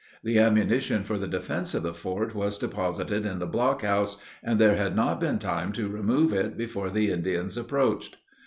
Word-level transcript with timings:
The 0.23 0.39
ammunition 0.39 1.03
for 1.03 1.19
the 1.19 1.27
defence 1.27 1.75
of 1.75 1.83
the 1.83 1.93
fort 1.93 2.33
was 2.33 2.57
deposited 2.57 3.23
in 3.23 3.37
the 3.37 3.45
blockhouse, 3.45 4.17
and 4.43 4.57
there 4.57 4.75
had 4.75 4.95
not 4.95 5.19
been 5.19 5.37
time 5.37 5.71
to 5.73 5.87
remove 5.89 6.33
it 6.33 6.57
before 6.57 6.89
the 6.89 7.11
Indians 7.11 7.55
approached. 7.55 8.17